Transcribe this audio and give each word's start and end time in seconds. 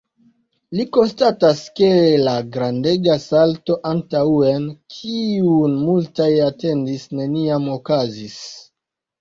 Li 0.77 0.83
konstatas, 0.95 1.59
ke 1.79 1.89
la 2.21 2.33
grandega 2.55 3.17
salto 3.25 3.77
antaŭen, 3.91 4.65
kiun 4.97 5.77
multaj 5.85 6.31
atendis, 6.49 7.09
neniam 7.21 7.71
okazis. 7.79 8.41